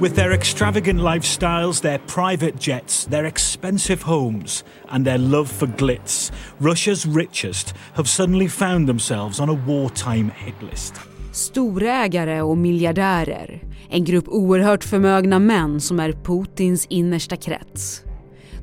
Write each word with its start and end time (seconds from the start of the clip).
With 0.00 0.14
their 0.14 0.32
extravagant 0.32 1.00
lifestyles, 1.00 1.82
their 1.82 1.98
private 1.98 2.58
jets, 2.58 3.04
their 3.04 3.26
expensive 3.26 4.02
homes, 4.02 4.64
and 4.88 5.04
their 5.04 5.18
love 5.18 5.48
for 5.50 5.66
glitz, 5.66 6.32
Russia's 6.58 7.04
richest 7.06 7.74
have 7.94 8.08
suddenly 8.08 8.48
found 8.48 8.88
themselves 8.88 9.40
on 9.40 9.48
a 9.48 9.52
wartime 9.52 10.30
hit 10.30 10.54
list. 10.70 10.94
Storägare 11.32 12.42
och 12.42 12.58
miljardärer. 12.58 13.62
En 13.90 14.04
grupp 14.04 14.28
oerhört 14.28 14.84
förmögna 14.84 15.38
män 15.38 15.80
som 15.80 16.00
är 16.00 16.12
Putins 16.12 16.86
innersta 16.86 17.36
krets. 17.36 18.02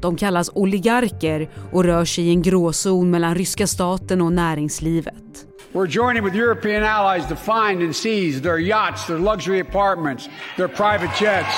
De 0.01 0.15
kallas 0.15 0.49
oligarker 0.53 1.49
och 1.71 1.83
rör 1.83 2.05
sig 2.05 2.27
i 2.27 2.29
en 2.29 2.41
gråzon 2.41 3.11
mellan 3.11 3.35
ryska 3.35 3.67
staten 3.67 4.21
och 4.21 4.33
näringslivet. 4.33 5.47
We're 5.73 5.87
joining 5.87 6.23
with 6.23 6.33
European 6.33 6.83
allies 6.83 7.27
to 7.27 7.35
find 7.35 7.81
and 7.81 7.95
seize 7.95 8.41
their 8.41 8.57
yachts, 8.57 9.05
their 9.05 9.19
luxury 9.19 9.59
apartments, 9.59 10.29
their 10.55 10.69
private 10.69 11.11
jets. 11.19 11.55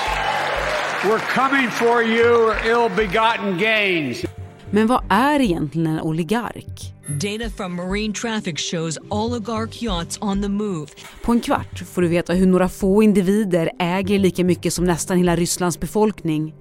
We're 1.05 1.19
coming 1.19 1.69
for 1.69 2.03
you, 2.03 2.53
ill-begotten 2.65 3.57
gains. 3.57 4.25
Men 4.71 4.87
vad 4.87 5.03
är 5.09 5.39
egentligen 5.39 5.87
en 5.87 5.99
oligark? 5.99 6.93
Data 7.07 7.49
from 7.49 7.75
Marine 7.75 8.13
Traffic 8.13 8.59
shows 8.59 8.99
oligarch 9.09 9.83
yachts 9.83 10.17
on 10.21 10.41
the 10.41 10.49
move. 10.49 10.87
På 11.21 11.31
en 11.31 11.41
kvart 11.41 11.79
får 11.79 12.01
du 12.01 12.07
veta 12.07 12.33
hur 12.33 12.47
några 12.47 12.69
få 12.69 13.03
individer 13.03 13.71
äger 13.79 14.19
lika 14.19 14.43
mycket 14.43 14.73
som 14.73 14.85
nästan 14.85 15.17
hela 15.17 15.35
Rysslands 15.35 15.79
befolkning 15.79 16.53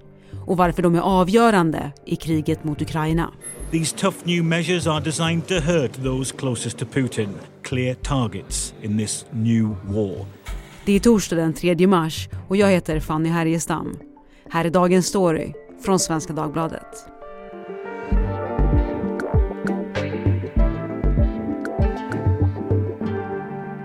och 0.49 0.57
varför 0.57 0.81
de 0.81 0.95
är 0.95 1.01
avgörande 1.01 1.91
i 2.05 2.15
kriget 2.15 2.63
mot 2.63 2.81
Ukraina. 2.81 3.31
These 3.71 3.97
tough 3.97 4.17
new 4.23 4.43
measures 4.43 4.87
are 4.87 4.99
designed 4.99 5.47
to 5.47 5.53
hurt 5.53 6.03
those 6.03 6.35
closest 6.35 6.77
to 6.77 6.85
Putin, 6.85 7.29
clear 7.63 7.93
targets 7.93 8.73
in 8.81 8.97
this 8.97 9.25
new 9.31 9.75
war. 9.83 10.25
Det 10.85 10.93
är 10.93 10.99
torsdag 10.99 11.35
den 11.35 11.53
3 11.53 11.87
mars 11.87 12.29
och 12.47 12.57
jag 12.57 12.67
heter 12.67 12.99
Fanny 12.99 13.29
Härgestam. 13.29 13.99
Här 14.49 14.65
är 14.65 14.69
dagens 14.69 15.07
story 15.07 15.53
från 15.85 15.99
Svenska 15.99 16.33
Dagbladet. 16.33 17.18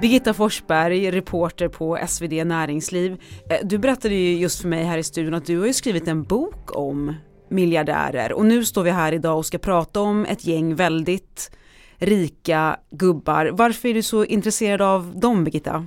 Birgitta 0.05 0.35
Forsberg, 0.35 1.11
reporter 1.11 1.69
på 1.69 1.99
SvD 2.07 2.45
Näringsliv. 2.45 3.13
Eh, 3.51 3.57
du 3.63 3.79
berättade 3.79 4.15
ju 4.15 4.39
just 4.39 4.61
för 4.61 4.69
mig 4.69 4.85
här 4.85 4.99
i 4.99 5.03
studion 5.03 5.35
att 5.35 5.47
du 5.47 5.61
har 5.61 5.73
skrivit 5.73 6.09
en 6.09 6.23
bok 6.23 6.77
om 6.77 7.15
miljardärer 7.49 8.33
och 8.33 8.47
nu 8.47 8.65
står 8.65 8.83
vi 8.83 8.91
här 8.91 9.13
idag 9.13 9.39
och 9.39 9.47
ska 9.47 9.59
prata 9.59 10.01
om 10.01 10.25
ett 10.25 10.45
gäng 10.45 10.75
väldigt 10.75 11.51
rika 11.97 12.77
gubbar. 12.91 13.51
Varför 13.53 13.89
är 13.89 13.95
du 13.95 14.03
så 14.03 14.25
intresserad 14.25 14.83
av 14.83 15.21
dem 15.21 15.45
Birgitta? 15.45 15.87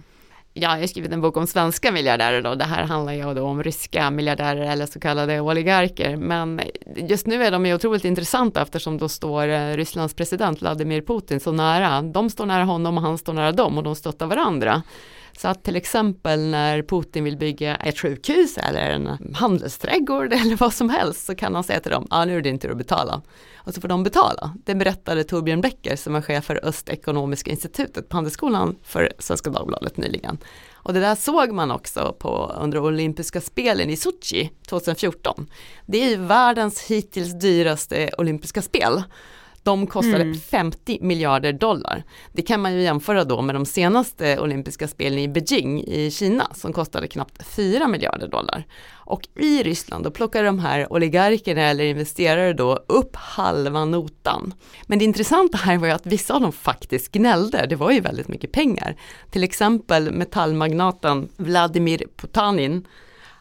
Ja, 0.60 0.74
jag 0.74 0.80
har 0.80 0.88
skrivit 0.88 1.12
en 1.12 1.22
bok 1.22 1.38
om 1.38 1.48
svenska 1.48 1.92
miljardärer 1.92 2.42
då. 2.42 2.56
Det 2.56 2.66
här 2.66 2.84
handlar 2.84 3.14
ju 3.14 3.34
då 3.34 3.44
om 3.44 3.64
ryska 3.64 4.12
miljardärer 4.12 4.72
eller 4.72 4.86
så 4.86 5.00
kallade 5.00 5.40
oligarker. 5.40 6.16
Men 6.16 6.62
just 6.96 7.28
nu 7.28 7.44
är 7.44 7.52
de 7.52 7.66
ju 7.66 7.76
otroligt 7.76 8.06
intressanta 8.06 8.62
eftersom 8.62 8.98
då 8.98 9.10
står 9.10 9.48
eh, 9.48 9.76
Rysslands 9.76 10.14
president 10.14 10.62
Vladimir 10.62 11.02
Putin 11.02 11.40
så 11.40 11.52
nära. 11.52 12.02
De 12.02 12.30
står 12.30 12.46
nära 12.46 12.64
honom 12.64 12.98
och 12.98 13.04
han 13.04 13.18
står 13.18 13.34
nära 13.34 13.52
dem 13.52 13.78
och 13.78 13.84
de 13.84 13.96
stöttar 13.96 14.26
varandra. 14.26 14.82
Så 15.38 15.48
att 15.48 15.64
till 15.64 15.76
exempel 15.76 16.40
när 16.40 16.82
Putin 16.82 17.24
vill 17.24 17.38
bygga 17.38 17.76
ett 17.76 18.00
sjukhus 18.00 18.58
eller 18.58 18.90
en 18.90 19.34
handelsträdgård 19.34 20.34
eller 20.34 20.56
vad 20.56 20.74
som 20.74 20.90
helst 20.90 21.26
så 21.26 21.36
kan 21.36 21.56
han 21.56 21.64
säga 21.64 21.80
till 21.80 21.92
dem, 21.92 22.08
ja 22.10 22.18
ah, 22.18 22.26
nu 22.26 22.32
är 22.32 22.36
det 22.36 22.50
din 22.50 22.60
tur 22.60 22.72
att 22.72 22.78
betala. 22.78 23.22
Och 23.56 23.74
så 23.74 23.82
får 23.82 23.88
de 23.88 24.04
betala. 24.04 24.54
Det 24.66 24.76
berättade 24.76 25.24
Torbjörn 25.24 25.62
Becker 25.62 25.96
som 25.96 26.16
är 26.16 26.22
chef 26.22 26.46
för 26.46 26.66
Östekonomiska 26.66 27.52
institutet 27.52 28.10
på 28.10 28.18
Handelsskolan 28.18 28.76
för 28.84 29.14
Svenska 29.20 29.50
Dagbladet 29.50 29.98
nyligen. 29.98 30.38
Och 30.74 30.94
det 30.94 31.00
där 31.00 31.16
såg 31.16 31.52
man 31.52 31.72
också 31.72 32.16
på, 32.20 32.56
under 32.62 32.80
olympiska 32.80 33.42
spelen 33.42 33.90
i 33.90 33.98
Sochi 33.98 34.52
2014. 34.68 35.50
Det 35.86 36.04
är 36.04 36.10
ju 36.10 36.16
världens 36.16 36.82
hittills 36.82 37.40
dyraste 37.40 38.10
olympiska 38.18 38.62
spel. 38.62 39.04
De 39.68 39.88
kostade 39.88 40.22
mm. 40.22 40.40
50 40.40 40.98
miljarder 41.02 41.54
dollar. 41.54 42.04
Det 42.34 42.42
kan 42.42 42.62
man 42.62 42.74
ju 42.74 42.82
jämföra 42.82 43.24
då 43.24 43.42
med 43.42 43.56
de 43.56 43.66
senaste 43.66 44.40
olympiska 44.40 44.88
spelen 44.88 45.20
i 45.20 45.28
Beijing 45.28 45.84
i 45.84 46.12
Kina 46.12 46.48
som 46.54 46.74
kostade 46.74 47.08
knappt 47.08 47.48
4 47.48 47.88
miljarder 47.88 48.28
dollar. 48.28 48.66
Och 48.94 49.28
i 49.36 49.64
Ryssland 49.64 50.04
då 50.04 50.12
plockar 50.12 50.44
de 50.44 50.60
här 50.60 50.94
oligarkerna 50.94 51.62
eller 51.62 51.84
investerare 51.84 52.54
då 52.54 52.76
upp 52.88 53.16
halva 53.16 53.86
notan. 53.86 54.54
Men 54.86 55.00
det 55.00 55.06
intressanta 55.06 55.58
här 55.58 55.78
var 55.78 55.88
ju 55.88 55.94
att 55.94 56.06
vissa 56.06 56.34
av 56.34 56.42
dem 56.42 56.52
faktiskt 56.52 57.12
gnällde, 57.12 57.66
det 57.66 57.76
var 57.76 57.92
ju 57.92 58.00
väldigt 58.00 58.28
mycket 58.28 58.52
pengar. 58.52 58.96
Till 59.32 59.44
exempel 59.44 60.12
metallmagnaten 60.12 61.30
Vladimir 61.38 62.04
Potanin 62.16 62.86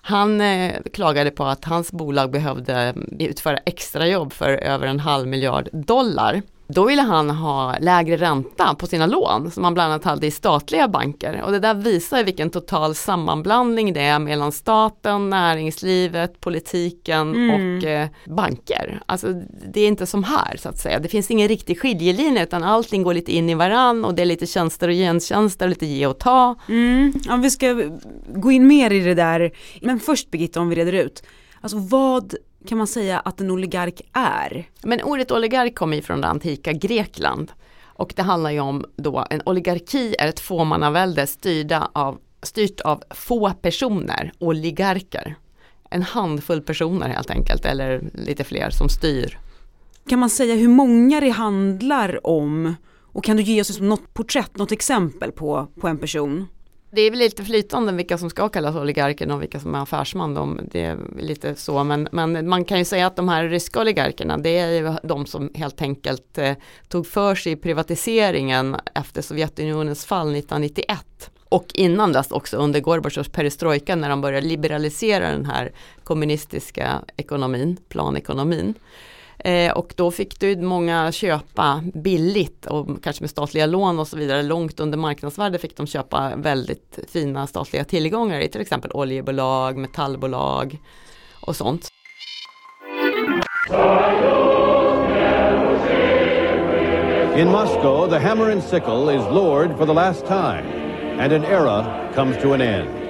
han 0.06 0.40
eh, 0.40 0.74
klagade 0.92 1.30
på 1.30 1.44
att 1.44 1.64
hans 1.64 1.92
bolag 1.92 2.30
behövde 2.30 2.94
utföra 3.18 3.56
extrajobb 3.56 4.32
för 4.32 4.50
över 4.50 4.86
en 4.86 5.00
halv 5.00 5.28
miljard 5.28 5.68
dollar. 5.72 6.42
Då 6.68 6.84
ville 6.84 7.02
han 7.02 7.30
ha 7.30 7.76
lägre 7.80 8.16
ränta 8.16 8.74
på 8.74 8.86
sina 8.86 9.06
lån 9.06 9.50
som 9.50 9.64
han 9.64 9.74
bland 9.74 9.92
annat 9.92 10.04
hade 10.04 10.26
i 10.26 10.30
statliga 10.30 10.88
banker 10.88 11.42
och 11.44 11.52
det 11.52 11.58
där 11.58 11.74
visar 11.74 12.24
vilken 12.24 12.50
total 12.50 12.94
sammanblandning 12.94 13.92
det 13.92 14.00
är 14.00 14.18
mellan 14.18 14.52
staten, 14.52 15.30
näringslivet, 15.30 16.40
politiken 16.40 17.34
mm. 17.34 17.50
och 17.50 17.84
eh, 17.84 18.08
banker. 18.26 19.02
Alltså 19.06 19.32
det 19.72 19.80
är 19.80 19.88
inte 19.88 20.06
som 20.06 20.24
här 20.24 20.56
så 20.56 20.68
att 20.68 20.78
säga. 20.78 20.98
Det 20.98 21.08
finns 21.08 21.30
ingen 21.30 21.48
riktig 21.48 21.80
skiljelinje 21.80 22.42
utan 22.42 22.62
allting 22.62 23.02
går 23.02 23.14
lite 23.14 23.32
in 23.32 23.50
i 23.50 23.54
varann 23.54 24.04
och 24.04 24.14
det 24.14 24.22
är 24.22 24.26
lite 24.26 24.46
tjänster 24.46 24.88
och 24.88 24.94
gentjänster, 24.94 25.68
lite 25.68 25.86
ge 25.86 26.06
och 26.06 26.18
ta. 26.18 26.54
Mm. 26.68 27.12
Ja, 27.24 27.36
vi 27.36 27.50
ska 27.50 27.90
gå 28.34 28.52
in 28.52 28.66
mer 28.66 28.90
i 28.90 29.00
det 29.00 29.14
där. 29.14 29.50
Men 29.82 30.00
först 30.00 30.30
Birgitta 30.30 30.60
om 30.60 30.68
vi 30.68 30.76
reder 30.76 30.92
ut. 30.92 31.22
Alltså 31.60 31.78
vad 31.78 32.34
kan 32.66 32.78
man 32.78 32.86
säga 32.86 33.18
att 33.18 33.40
en 33.40 33.50
oligark 33.50 34.00
är? 34.12 34.68
Men 34.82 35.02
ordet 35.02 35.30
oligark 35.30 35.74
kommer 35.74 35.96
ju 35.96 36.02
från 36.02 36.20
det 36.20 36.26
antika 36.26 36.72
Grekland. 36.72 37.52
Och 37.84 38.12
det 38.16 38.22
handlar 38.22 38.50
ju 38.50 38.60
om 38.60 38.84
då 38.96 39.26
en 39.30 39.42
oligarki 39.46 40.14
är 40.18 40.28
ett 40.28 40.40
fåmannavälde 40.40 41.26
styrda 41.26 41.90
av, 41.92 42.18
styrt 42.42 42.80
av 42.80 43.02
få 43.10 43.50
personer, 43.50 44.32
oligarker. 44.38 45.34
En 45.90 46.02
handfull 46.02 46.62
personer 46.62 47.08
helt 47.08 47.30
enkelt 47.30 47.64
eller 47.64 48.10
lite 48.14 48.44
fler 48.44 48.70
som 48.70 48.88
styr. 48.88 49.38
Kan 50.08 50.18
man 50.18 50.30
säga 50.30 50.54
hur 50.54 50.68
många 50.68 51.20
det 51.20 51.30
handlar 51.30 52.26
om? 52.26 52.74
Och 53.02 53.24
kan 53.24 53.36
du 53.36 53.42
ge 53.42 53.60
oss 53.60 53.80
något 53.80 54.14
porträtt, 54.14 54.56
något 54.56 54.72
exempel 54.72 55.32
på, 55.32 55.68
på 55.80 55.88
en 55.88 55.98
person? 55.98 56.46
Det 56.90 57.02
är 57.02 57.10
väl 57.10 57.18
lite 57.18 57.44
flytande 57.44 57.92
vilka 57.92 58.18
som 58.18 58.30
ska 58.30 58.48
kallas 58.48 58.76
oligarker 58.76 59.32
och 59.32 59.42
vilka 59.42 59.60
som 59.60 59.74
är 59.74 59.82
affärsman. 59.82 60.34
De, 60.34 60.60
det 60.72 60.84
är 60.84 60.98
lite 61.18 61.54
så, 61.54 61.84
men, 61.84 62.08
men 62.12 62.48
man 62.48 62.64
kan 62.64 62.78
ju 62.78 62.84
säga 62.84 63.06
att 63.06 63.16
de 63.16 63.28
här 63.28 63.44
ryska 63.48 63.80
oligarkerna, 63.80 64.38
det 64.38 64.58
är 64.58 64.70
ju 64.70 64.94
de 65.02 65.26
som 65.26 65.50
helt 65.54 65.82
enkelt 65.82 66.38
eh, 66.38 66.54
tog 66.88 67.06
för 67.06 67.34
sig 67.34 67.52
i 67.52 67.56
privatiseringen 67.56 68.76
efter 68.94 69.22
Sovjetunionens 69.22 70.04
fall 70.04 70.36
1991. 70.36 71.30
Och 71.48 71.66
innan 71.74 72.12
dess 72.12 72.30
också 72.30 72.56
under 72.56 72.80
Gorbatjovs 72.80 73.28
perestrojka 73.28 73.96
när 73.96 74.08
de 74.08 74.20
började 74.20 74.46
liberalisera 74.46 75.30
den 75.30 75.46
här 75.46 75.72
kommunistiska 76.04 77.02
ekonomin, 77.16 77.76
planekonomin. 77.88 78.74
Eh, 79.38 79.72
och 79.72 79.92
då 79.96 80.10
fick 80.10 80.40
du 80.40 80.56
många 80.56 81.12
köpa 81.12 81.82
billigt 81.94 82.66
och 82.66 83.02
kanske 83.02 83.22
med 83.22 83.30
statliga 83.30 83.66
lån 83.66 83.98
och 83.98 84.08
så 84.08 84.16
vidare. 84.16 84.42
Långt 84.42 84.80
under 84.80 84.98
marknadsvärde 84.98 85.58
fick 85.58 85.76
de 85.76 85.86
köpa 85.86 86.36
väldigt 86.36 86.98
fina 87.08 87.46
statliga 87.46 87.84
tillgångar 87.84 88.40
i 88.40 88.48
till 88.48 88.60
exempel 88.60 88.90
oljebolag, 88.94 89.76
metallbolag 89.76 90.78
och 91.40 91.56
sånt. 91.56 91.88
In 97.36 97.48
Moscow, 97.48 98.06
the 98.06 98.18
hammer 98.18 98.50
and 98.50 98.62
sickle 98.62 99.10
is 99.10 99.22
lowered 99.24 99.76
for 99.76 99.86
the 99.86 99.92
last 99.92 100.26
time, 100.26 100.64
and 101.20 101.32
an 101.32 101.44
era 101.44 102.10
comes 102.14 102.36
to 102.42 102.54
an 102.54 102.60
end. 102.60 103.05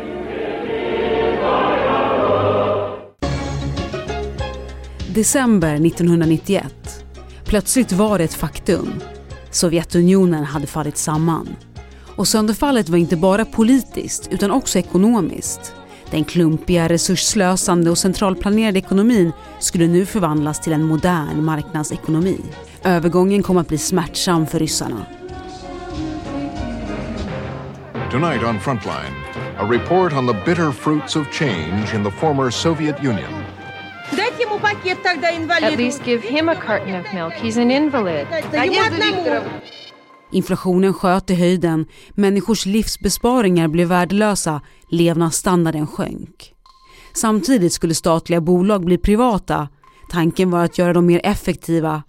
December 5.16 5.74
1991. 5.74 7.04
Plötsligt 7.44 7.92
var 7.92 8.18
det 8.18 8.24
ett 8.24 8.34
faktum. 8.34 8.92
Sovjetunionen 9.50 10.44
hade 10.44 10.66
fallit 10.66 10.96
samman. 10.96 11.48
Och 12.16 12.28
sönderfallet 12.28 12.88
var 12.88 12.98
inte 12.98 13.16
bara 13.16 13.44
politiskt 13.44 14.28
utan 14.32 14.50
också 14.50 14.78
ekonomiskt. 14.78 15.74
Den 16.10 16.24
klumpiga, 16.24 16.88
resursslösande 16.88 17.90
och 17.90 17.98
centralplanerade 17.98 18.78
ekonomin 18.78 19.32
skulle 19.58 19.86
nu 19.86 20.06
förvandlas 20.06 20.60
till 20.60 20.72
en 20.72 20.84
modern 20.84 21.44
marknadsekonomi. 21.44 22.40
Övergången 22.84 23.42
kom 23.42 23.56
att 23.56 23.68
bli 23.68 23.78
smärtsam 23.78 24.46
för 24.46 24.58
ryssarna. 24.58 25.06
Tonight 28.10 28.42
on 28.42 28.60
Frontline, 28.60 29.14
a 29.58 29.68
report 29.70 30.12
on 30.12 30.26
the 30.26 30.34
bitter 30.44 30.72
fruits 30.72 31.16
of 31.16 31.26
change 31.32 31.94
in 31.94 32.04
the 32.04 32.10
former 32.10 32.50
Soviet 32.50 32.96
Union. 33.00 33.45
At 35.62 35.78
least 35.78 36.04
give 36.04 36.28
him 36.28 36.48
a 36.48 36.54
carton 36.54 37.00
of 37.00 37.12
milk. 37.12 37.32
He's 37.32 37.62
an 37.62 37.70
invalid. 37.70 38.26
Inflationen 40.32 40.94
sköt 40.94 41.30
i 41.30 41.34
höjden, 41.34 41.86
människors 42.10 42.66
livsbesparingar 42.66 43.68
blev 43.68 43.88
värdelösa, 43.88 44.60
levnadsstandarden 44.90 45.86
sjönk. 45.86 46.52
Samtidigt 47.14 47.72
skulle 47.72 47.94
statliga 47.94 48.40
bolag 48.40 48.84
bli 48.84 48.98
privata. 48.98 49.68
Tanken 50.10 50.50
var 50.50 50.64
att 50.64 50.78
göra 50.78 50.92
dem 50.92 51.06
mer 51.06 51.20
effektiva. 51.24 52.02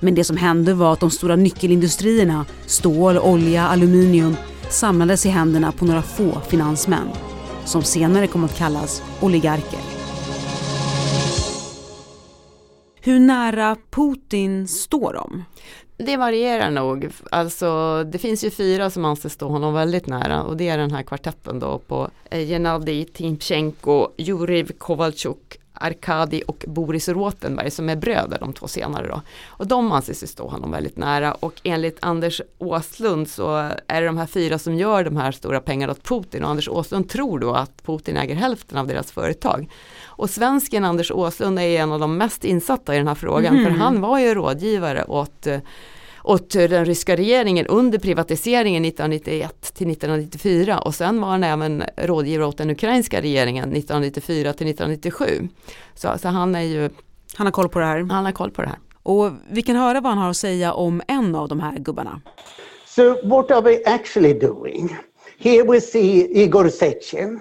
Men 0.00 0.14
det 0.14 0.24
som 0.24 0.36
hände 0.36 0.74
var 0.74 0.92
att 0.92 1.00
de 1.00 1.10
stora 1.10 1.36
nyckelindustrierna, 1.36 2.44
stål, 2.66 3.18
olja, 3.18 3.68
aluminium, 3.68 4.36
samlades 4.70 5.26
i 5.26 5.28
händerna 5.28 5.72
på 5.72 5.84
några 5.84 6.02
få 6.02 6.40
finansmän. 6.48 7.08
Som 7.64 7.82
senare 7.82 8.26
kom 8.26 8.44
att 8.44 8.58
kallas 8.58 9.02
oligarker. 9.20 9.93
Hur 13.04 13.20
nära 13.20 13.76
Putin 13.90 14.68
står 14.68 15.12
de? 15.12 15.44
Det 15.96 16.16
varierar 16.16 16.70
nog. 16.70 17.08
Alltså, 17.30 18.04
det 18.04 18.18
finns 18.18 18.44
ju 18.44 18.50
fyra 18.50 18.90
som 18.90 19.04
anses 19.04 19.32
stå 19.32 19.48
honom 19.48 19.74
väldigt 19.74 20.06
nära 20.06 20.42
och 20.42 20.56
det 20.56 20.68
är 20.68 20.78
den 20.78 20.90
här 20.90 21.02
kvartetten 21.02 21.58
då 21.58 21.78
på 21.78 22.10
eh, 22.30 22.48
Gennadij 22.48 23.04
Timchenko, 23.04 24.08
Jurij 24.16 24.66
Kovalchuk, 24.78 25.58
Arkadi 25.74 26.42
och 26.46 26.64
Boris 26.68 27.08
Rotenberg 27.08 27.70
som 27.70 27.88
är 27.88 27.96
bröder 27.96 28.38
de 28.38 28.52
två 28.52 28.68
senare 28.68 29.08
då. 29.08 29.22
Och 29.46 29.66
de 29.66 29.92
anses 29.92 30.22
ju 30.22 30.26
stå 30.26 30.48
honom 30.48 30.70
väldigt 30.70 30.96
nära 30.96 31.34
och 31.34 31.60
enligt 31.64 31.98
Anders 32.00 32.40
Åslund 32.58 33.28
så 33.28 33.56
är 33.88 34.00
det 34.00 34.06
de 34.06 34.18
här 34.18 34.26
fyra 34.26 34.58
som 34.58 34.74
gör 34.74 35.04
de 35.04 35.16
här 35.16 35.32
stora 35.32 35.60
pengarna 35.60 35.92
åt 35.92 36.02
Putin 36.02 36.44
och 36.44 36.50
Anders 36.50 36.68
Åslund 36.68 37.08
tror 37.08 37.38
då 37.38 37.52
att 37.52 37.82
Putin 37.82 38.16
äger 38.16 38.34
hälften 38.34 38.78
av 38.78 38.86
deras 38.86 39.12
företag. 39.12 39.68
Och 40.16 40.30
svensken 40.30 40.84
Anders 40.84 41.10
Åslund 41.10 41.58
är 41.58 41.62
en 41.62 41.92
av 41.92 42.00
de 42.00 42.16
mest 42.16 42.44
insatta 42.44 42.94
i 42.94 42.98
den 42.98 43.08
här 43.08 43.14
frågan 43.14 43.58
mm. 43.58 43.64
för 43.64 43.70
han 43.70 44.00
var 44.00 44.18
ju 44.18 44.34
rådgivare 44.34 45.04
åt 45.04 45.46
åt 46.24 46.50
den 46.50 46.84
ryska 46.84 47.16
regeringen 47.16 47.66
under 47.66 47.98
privatiseringen 47.98 48.84
1991 48.84 49.74
till 49.74 49.90
1994 49.90 50.78
och 50.78 50.94
sen 50.94 51.20
var 51.20 51.28
han 51.28 51.44
även 51.44 51.84
rådgivare 51.96 52.46
åt 52.46 52.58
den 52.58 52.70
ukrainska 52.70 53.20
regeringen 53.20 53.72
1994 53.72 54.52
till 54.52 54.68
1997. 54.68 55.48
Så, 55.94 56.18
så 56.18 56.28
han 56.28 56.54
är 56.54 56.62
ju 56.62 56.90
Han 57.34 57.46
har 57.46 57.52
koll 57.52 57.68
på 57.68 57.78
det 57.78 57.84
här. 57.84 57.98
Han 57.98 58.24
har 58.24 58.32
koll 58.32 58.50
på 58.50 58.62
det 58.62 58.68
här. 58.68 58.78
Och 59.02 59.30
vi 59.50 59.62
kan 59.62 59.76
höra 59.76 60.00
vad 60.00 60.12
han 60.12 60.18
har 60.18 60.30
att 60.30 60.36
säga 60.36 60.72
om 60.72 61.02
en 61.08 61.34
av 61.34 61.48
de 61.48 61.60
här 61.60 61.78
gubbarna. 61.78 62.20
So 62.86 63.28
what 63.28 63.50
are 63.50 63.60
we 63.60 63.82
actually 63.86 64.34
doing? 64.34 64.96
Here 65.38 65.64
we 65.72 65.80
see 65.80 66.42
Igor 66.42 66.68
Sechin. 66.68 67.40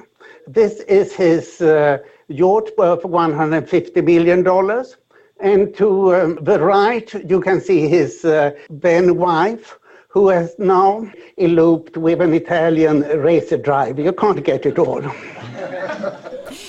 This 0.54 0.86
is 0.88 1.16
his 1.16 1.62
uh, 1.62 1.98
yacht 2.33 2.69
worth 2.77 3.06
150 3.06 4.01
million 4.01 4.44
dollars. 4.44 4.97
And 5.39 5.75
to 5.75 6.15
um, 6.15 6.39
the 6.41 6.59
right, 6.59 7.13
you 7.30 7.41
can 7.41 7.59
see 7.62 7.88
his 7.88 8.25
uh, 8.25 8.51
then 8.69 9.18
wife, 9.18 9.77
who 10.07 10.30
has 10.30 10.56
now 10.57 11.12
eloped 11.38 11.97
with 11.97 12.21
an 12.21 12.33
Italian 12.33 13.01
racer 13.01 13.57
driver. 13.57 14.01
You 14.01 14.13
can't 14.13 14.44
get 14.45 14.65
it 14.65 14.80
all. 14.80 15.01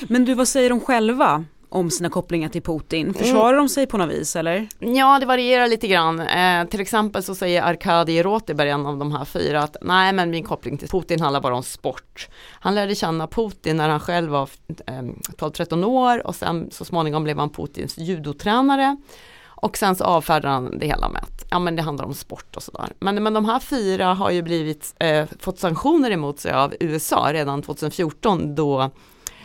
Men 0.09 0.25
du, 0.25 0.35
vad 0.35 0.49
säger 0.49 0.69
de 0.71 0.81
själva? 0.81 1.45
Om 1.75 1.91
sina 1.91 2.09
kopplingar 2.09 2.49
till 2.49 2.63
Putin. 2.63 3.15
Försvarar 3.15 3.53
mm. 3.53 3.57
de 3.57 3.69
sig 3.69 3.87
på 3.87 3.99
något 3.99 4.11
vis 4.11 4.37
eller? 4.37 4.69
Ja 4.79 5.19
det 5.19 5.27
varierar 5.27 5.69
lite 5.69 5.89
grann. 5.89 6.21
Eh, 6.21 6.65
till 6.65 6.81
exempel 6.81 7.23
så 7.23 7.35
säger 7.35 7.63
Arkadij 7.63 8.23
Roteberg, 8.23 8.71
en 8.71 8.87
av 8.87 8.99
de 8.99 9.13
här 9.13 9.25
fyra, 9.25 9.63
att 9.63 9.77
nej 9.83 10.13
men 10.13 10.31
min 10.31 10.45
koppling 10.45 10.79
till 10.79 10.89
Putin 10.89 11.21
handlar 11.21 11.41
bara 11.41 11.55
om 11.55 11.63
sport. 11.63 12.29
Han 12.61 12.75
lärde 12.75 12.95
känna 12.95 13.27
Putin 13.27 13.77
när 13.77 13.89
han 13.89 14.01
själv 14.01 14.31
var 14.31 14.49
eh, 14.87 15.03
12-13 15.37 15.85
år 15.85 16.27
och 16.27 16.35
sen 16.35 16.69
så 16.71 16.85
småningom 16.85 17.25
blev 17.25 17.39
han 17.39 17.51
Putins 17.51 17.99
judotränare. 17.99 18.97
Och 19.45 19.77
sen 19.77 19.97
så 19.97 20.05
avfärdar 20.05 20.51
han 20.51 20.79
det 20.79 20.87
hela 20.87 21.09
med 21.09 21.23
att 21.23 21.47
ja, 21.51 21.59
men 21.59 21.77
det 21.77 21.83
handlar 21.83 22.05
om 22.05 22.15
sport 22.15 22.57
och 22.57 22.63
sådär. 22.63 22.93
Men, 22.99 23.23
men 23.23 23.35
de 23.35 23.45
här 23.45 23.61
fyra 23.61 24.15
har 24.15 24.31
ju 24.31 24.43
blivit, 24.43 24.95
eh, 24.99 25.27
fått 25.41 25.59
sanktioner 25.59 26.11
emot 26.11 26.41
sig 26.41 26.53
av 26.53 26.75
USA 26.81 27.31
redan 27.33 27.63
2014 27.63 28.55
då 28.55 28.91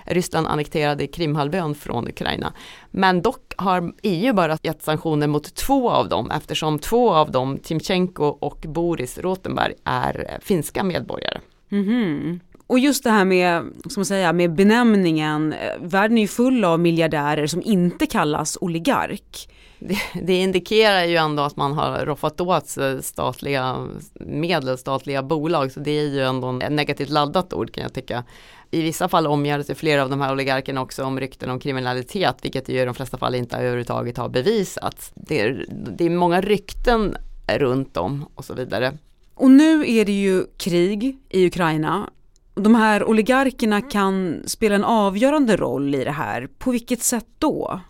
Ryssland 0.10 0.48
annekterade 0.48 1.08
Krimhalvön 1.08 1.76
från 1.76 2.08
Ukraina. 2.08 2.54
Men 2.92 3.22
dock 3.22 3.54
har 3.58 3.94
EU 4.04 4.34
bara 4.34 4.58
gett 4.62 4.84
sanktioner 4.84 5.28
mot 5.28 5.56
två 5.56 5.90
av 5.90 6.10
dem 6.10 6.32
eftersom 6.32 6.80
två 6.80 7.14
av 7.14 7.32
dem, 7.32 7.58
Timchenko 7.64 8.24
och 8.24 8.66
Boris 8.68 9.18
Rotenberg, 9.18 9.74
är 9.84 10.40
finska 10.42 10.84
medborgare. 10.84 11.40
Mm 11.72 11.86
-hmm. 11.86 12.40
Och 12.68 12.80
just 12.80 13.04
det 13.04 13.10
här 13.10 13.26
med, 13.26 13.64
ska 13.90 14.00
man 14.00 14.06
säga, 14.06 14.34
med 14.34 14.54
benämningen, 14.54 15.56
världen 15.80 16.18
är 16.18 16.22
ju 16.22 16.28
full 16.28 16.66
av 16.66 16.80
miljardärer 16.80 17.48
som 17.48 17.62
inte 17.66 18.06
kallas 18.06 18.58
oligark. 18.62 19.50
Det, 19.80 19.98
det, 20.22 20.34
indikerar 20.34 21.04
ju 21.04 21.16
ändå 21.16 21.44
att 21.44 21.56
man 21.56 21.74
har 21.74 22.06
roffat 22.06 22.42
åt 22.42 22.78
statliga 23.02 23.88
medel, 24.20 24.78
statliga 24.78 25.24
bolag, 25.24 25.72
så 25.72 25.80
det 25.80 25.92
är 25.92 26.08
ju 26.08 26.22
ändå 26.22 26.60
ett 26.62 26.72
negativt 26.72 27.10
laddat 27.10 27.54
ord 27.54 27.74
kan 27.74 27.84
jag 27.84 27.94
tycka 27.94 28.24
i 28.71 28.81
vissa 28.81 29.10
fall 29.10 29.27
omgärdas 29.27 29.77
flera 29.77 30.04
av 30.04 30.10
de 30.10 30.21
här 30.21 30.31
oligarkerna 30.31 30.81
också 30.81 31.04
om 31.04 31.19
rykten 31.19 31.50
om 31.50 31.60
kriminalitet, 31.60 32.36
vilket 32.42 32.69
ju 32.69 32.81
i 32.81 32.86
de 32.86 32.94
flesta 32.95 33.18
fall 33.18 33.36
inte 33.36 33.57
överhuvudtaget 33.57 34.18
har 34.18 34.30
bevisats. 34.30 35.12
Det 35.16 35.42
är, 35.42 35.66
det 35.69 36.06
är 36.06 36.10
många 36.10 36.42
rykten 36.42 37.16
runt 37.48 37.98
om 37.98 38.25
och 38.36 38.45
så 38.45 38.54
vidare. 38.54 38.98
Och 39.36 39.51
nu 39.51 39.92
är 39.92 40.06
det 40.06 40.21
ju 40.21 40.45
krig 40.57 41.18
i 41.30 41.48
Ukraina. 41.48 42.10
De 42.54 42.75
här 42.75 43.04
oligarkerna 43.04 43.81
kan 43.81 44.44
spela 44.45 44.75
en 44.75 44.83
avgörande 44.83 45.57
roll 45.57 45.95
i 45.95 46.04
det 46.04 46.12
här. 46.12 46.48
På 46.57 46.71
vilket 46.71 47.04
sätt 47.04 47.27
då? 47.38 47.81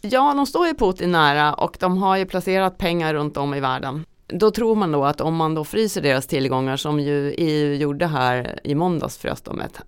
Ja, 0.00 0.34
de 0.34 0.46
står 0.46 0.66
ju 0.66 0.74
Putin 0.74 1.12
nära 1.12 1.54
och 1.54 1.76
de 1.80 1.98
har 1.98 2.16
ju 2.16 2.26
placerat 2.26 2.78
pengar 2.78 3.14
runt 3.14 3.36
om 3.36 3.54
i 3.54 3.60
världen 3.60 4.04
då 4.26 4.50
tror 4.50 4.74
man 4.74 4.92
då 4.92 5.04
att 5.04 5.20
om 5.20 5.36
man 5.36 5.54
då 5.54 5.64
fryser 5.64 6.02
deras 6.02 6.26
tillgångar 6.26 6.76
som 6.76 7.00
ju 7.00 7.34
EU 7.38 7.74
gjorde 7.74 8.06
här 8.06 8.60
i 8.64 8.74
måndags 8.74 9.18
frös 9.18 9.40
de 9.40 9.60
ett 9.60 9.80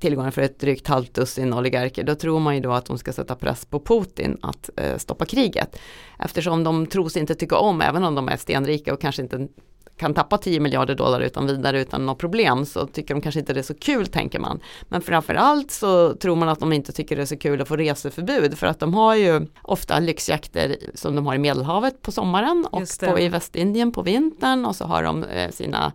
tillgångar 0.00 0.30
för 0.30 0.42
ett 0.42 0.58
drygt 0.58 0.86
halvt 0.86 1.14
dussin 1.14 1.54
oligarker, 1.54 2.04
då 2.04 2.14
tror 2.14 2.40
man 2.40 2.54
ju 2.54 2.60
då 2.60 2.72
att 2.72 2.86
de 2.86 2.98
ska 2.98 3.12
sätta 3.12 3.34
press 3.34 3.64
på 3.64 3.80
Putin 3.80 4.38
att 4.42 4.70
eh, 4.76 4.96
stoppa 4.96 5.24
kriget. 5.24 5.78
Eftersom 6.18 6.64
de 6.64 6.86
tros 6.86 7.16
inte 7.16 7.34
tycka 7.34 7.56
om, 7.56 7.80
även 7.80 8.04
om 8.04 8.14
de 8.14 8.28
är 8.28 8.36
stenrika 8.36 8.94
och 8.94 9.00
kanske 9.00 9.22
inte 9.22 9.48
kan 9.96 10.14
tappa 10.14 10.38
10 10.38 10.60
miljarder 10.60 10.94
dollar 10.94 11.20
utan 11.20 11.46
vidare 11.46 11.80
utan 11.80 12.06
något 12.06 12.18
problem 12.18 12.66
så 12.66 12.86
tycker 12.86 13.14
de 13.14 13.20
kanske 13.20 13.40
inte 13.40 13.52
det 13.52 13.60
är 13.60 13.62
så 13.62 13.74
kul 13.74 14.06
tänker 14.06 14.38
man. 14.38 14.60
Men 14.88 15.02
framförallt 15.02 15.70
så 15.70 16.14
tror 16.14 16.36
man 16.36 16.48
att 16.48 16.60
de 16.60 16.72
inte 16.72 16.92
tycker 16.92 17.16
det 17.16 17.22
är 17.22 17.26
så 17.26 17.36
kul 17.36 17.60
att 17.60 17.68
få 17.68 17.76
reseförbud 17.76 18.58
för 18.58 18.66
att 18.66 18.80
de 18.80 18.94
har 18.94 19.14
ju 19.14 19.46
ofta 19.62 19.98
lyxjakter 19.98 20.76
som 20.94 21.16
de 21.16 21.26
har 21.26 21.34
i 21.34 21.38
Medelhavet 21.38 22.02
på 22.02 22.12
sommaren 22.12 22.66
och 22.70 22.82
på, 23.00 23.18
i 23.18 23.28
Västindien 23.28 23.92
på 23.92 24.02
vintern 24.02 24.64
och 24.64 24.76
så 24.76 24.84
har 24.84 25.02
de 25.02 25.24
eh, 25.24 25.50
sina 25.50 25.92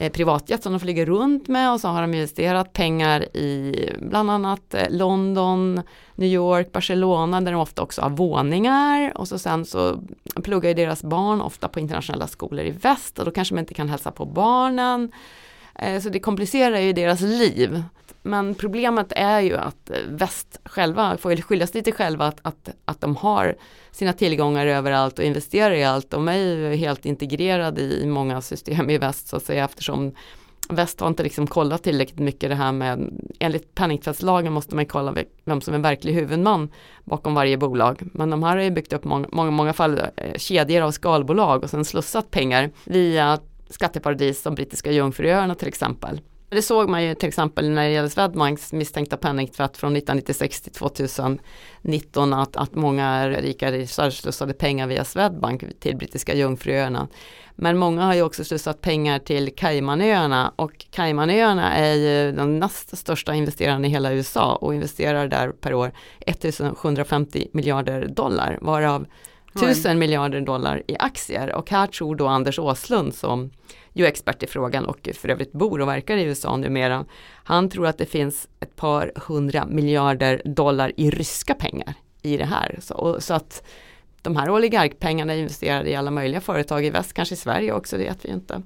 Eh, 0.00 0.12
privatjet 0.12 0.62
som 0.62 0.72
de 0.72 0.80
flyger 0.80 1.06
runt 1.06 1.48
med 1.48 1.72
och 1.72 1.80
så 1.80 1.88
har 1.88 2.00
de 2.00 2.14
investerat 2.14 2.72
pengar 2.72 3.36
i 3.36 3.74
bland 4.00 4.30
annat 4.30 4.74
eh, 4.74 4.90
London, 4.90 5.82
New 6.14 6.28
York, 6.28 6.72
Barcelona 6.72 7.40
där 7.40 7.52
de 7.52 7.60
ofta 7.60 7.82
också 7.82 8.02
har 8.02 8.10
våningar 8.10 9.12
och 9.18 9.28
så 9.28 9.38
sen 9.38 9.64
så 9.64 10.02
pluggar 10.42 10.68
ju 10.68 10.74
deras 10.74 11.02
barn 11.02 11.40
ofta 11.40 11.68
på 11.68 11.80
internationella 11.80 12.26
skolor 12.26 12.64
i 12.64 12.70
väst 12.70 13.18
och 13.18 13.24
då 13.24 13.30
kanske 13.30 13.54
man 13.54 13.62
inte 13.62 13.74
kan 13.74 13.88
hälsa 13.88 14.10
på 14.10 14.24
barnen. 14.24 15.12
Eh, 15.78 16.00
så 16.00 16.08
det 16.08 16.20
komplicerar 16.20 16.78
ju 16.78 16.92
deras 16.92 17.20
liv. 17.20 17.82
Men 18.22 18.54
problemet 18.54 19.12
är 19.16 19.40
ju 19.40 19.56
att 19.56 19.90
eh, 19.90 19.96
väst 20.08 20.60
själva 20.64 21.16
får 21.16 21.36
skylla 21.36 21.66
sig 21.66 21.78
lite 21.78 21.92
själva 21.92 22.26
att, 22.26 22.38
att, 22.42 22.68
att 22.84 23.00
de 23.00 23.16
har 23.16 23.56
sina 23.90 24.12
tillgångar 24.12 24.66
överallt 24.66 25.18
och 25.18 25.24
investerar 25.24 25.74
i 25.74 25.84
allt. 25.84 26.10
De 26.10 26.28
är 26.28 26.36
ju 26.36 26.74
helt 26.74 27.06
integrerade 27.06 27.80
i 27.80 28.06
många 28.06 28.40
system 28.40 28.90
i 28.90 28.98
väst 28.98 29.28
så 29.28 29.36
att 29.36 29.44
säga 29.44 29.64
eftersom 29.64 30.12
väst 30.68 31.00
har 31.00 31.08
inte 31.08 31.22
liksom 31.22 31.46
kollat 31.46 31.82
tillräckligt 31.82 32.18
mycket 32.18 32.50
det 32.50 32.56
här 32.56 32.72
med, 32.72 33.10
enligt 33.38 33.74
penningtvättslagen 33.74 34.52
måste 34.52 34.74
man 34.74 34.86
kolla 34.86 35.14
vem 35.44 35.60
som 35.60 35.74
är 35.74 35.78
verklig 35.78 36.12
huvudman 36.12 36.68
bakom 37.04 37.34
varje 37.34 37.56
bolag. 37.56 38.02
Men 38.12 38.30
de 38.30 38.42
här 38.42 38.56
har 38.56 38.62
ju 38.62 38.70
byggt 38.70 38.92
upp 38.92 39.04
många, 39.04 39.28
många, 39.32 39.50
många 39.50 39.72
fall 39.72 40.00
eh, 40.16 40.34
kedjor 40.36 40.82
av 40.82 40.90
skalbolag 40.90 41.62
och 41.62 41.70
sen 41.70 41.84
slussat 41.84 42.30
pengar 42.30 42.70
via 42.84 43.38
skatteparadis 43.70 44.42
som 44.42 44.54
brittiska 44.54 44.92
Jungfruöarna 44.92 45.54
till 45.54 45.68
exempel. 45.68 46.20
Det 46.50 46.62
såg 46.62 46.88
man 46.88 47.04
ju 47.04 47.14
till 47.14 47.28
exempel 47.28 47.70
när 47.70 47.84
det 47.84 47.90
gäller 47.90 48.08
Swedbanks 48.08 48.72
misstänkta 48.72 49.16
penningtvätt 49.16 49.76
från 49.76 49.96
1996 49.96 50.60
till 50.60 50.72
2019 50.72 52.32
att, 52.32 52.56
att 52.56 52.74
många 52.74 53.28
rika 53.28 53.72
ryssar 53.72 54.10
slussade 54.10 54.52
pengar 54.52 54.86
via 54.86 55.04
Swedbank 55.04 55.64
till 55.80 55.96
brittiska 55.96 56.34
Jungfruöarna. 56.34 57.08
Men 57.54 57.78
många 57.78 58.04
har 58.04 58.14
ju 58.14 58.22
också 58.22 58.44
slussat 58.44 58.80
pengar 58.80 59.18
till 59.18 59.54
Caymanöarna 59.56 60.52
och 60.56 60.86
Caymanöarna 60.90 61.74
är 61.74 61.94
ju 61.94 62.32
den 62.32 62.58
näst 62.58 62.98
största 62.98 63.34
investeraren 63.34 63.84
i 63.84 63.88
hela 63.88 64.12
USA 64.12 64.54
och 64.54 64.74
investerar 64.74 65.28
där 65.28 65.48
per 65.48 65.74
år 65.74 65.92
1750 66.20 67.48
miljarder 67.52 68.06
dollar 68.06 68.58
varav 68.60 69.06
1000 69.54 69.98
miljarder 69.98 70.40
dollar 70.40 70.82
i 70.86 70.96
aktier 70.98 71.54
och 71.54 71.70
här 71.70 71.86
tror 71.86 72.16
då 72.16 72.26
Anders 72.26 72.58
Åslund 72.58 73.14
som 73.14 73.50
ju 73.92 74.04
är 74.04 74.08
expert 74.08 74.42
i 74.42 74.46
frågan 74.46 74.84
och 74.84 75.08
för 75.14 75.28
övrigt 75.28 75.52
bor 75.52 75.80
och 75.80 75.88
verkar 75.88 76.16
i 76.16 76.22
USA 76.22 76.56
numera. 76.56 77.04
Han 77.44 77.70
tror 77.70 77.86
att 77.86 77.98
det 77.98 78.06
finns 78.06 78.48
ett 78.60 78.76
par 78.76 79.12
hundra 79.16 79.66
miljarder 79.66 80.42
dollar 80.44 80.92
i 80.96 81.10
ryska 81.10 81.54
pengar 81.54 81.94
i 82.22 82.36
det 82.36 82.44
här. 82.44 82.78
Så, 82.80 83.16
så 83.20 83.34
att 83.34 83.62
de 84.22 84.36
här 84.36 84.50
oligarkpengarna 84.50 85.34
är 85.34 85.38
investerade 85.38 85.90
i 85.90 85.94
alla 85.94 86.10
möjliga 86.10 86.40
företag 86.40 86.84
i 86.84 86.90
väst, 86.90 87.12
kanske 87.12 87.34
i 87.34 87.38
Sverige 87.38 87.72
också, 87.72 87.96
det 87.96 88.04
vet 88.04 88.24
vi 88.24 88.28
inte. 88.28 88.62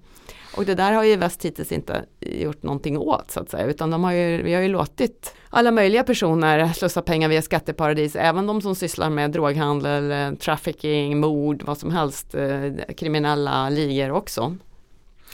Och 0.56 0.64
det 0.64 0.74
där 0.74 0.92
har 0.92 1.04
ju 1.04 1.16
väst 1.16 1.44
hittills 1.44 1.72
inte 1.72 2.04
gjort 2.20 2.62
någonting 2.62 2.98
åt 2.98 3.30
så 3.30 3.40
att 3.40 3.50
säga, 3.50 3.66
utan 3.66 3.90
de 3.90 4.04
har 4.04 4.12
ju, 4.12 4.42
vi 4.42 4.54
har 4.54 4.62
ju 4.62 4.68
låtit 4.68 5.34
alla 5.50 5.70
möjliga 5.70 6.04
personer 6.04 6.68
slussa 6.72 7.02
pengar 7.02 7.28
via 7.28 7.42
skatteparadis, 7.42 8.16
även 8.16 8.46
de 8.46 8.62
som 8.62 8.74
sysslar 8.74 9.10
med 9.10 9.30
droghandel, 9.30 10.10
eh, 10.10 10.32
trafficking, 10.38 11.20
mord, 11.20 11.62
vad 11.62 11.78
som 11.78 11.90
helst, 11.90 12.34
eh, 12.34 12.94
kriminella 12.96 13.68
ligor 13.68 14.10
också. 14.10 14.56